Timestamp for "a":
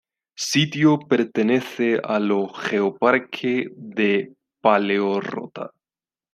2.03-2.17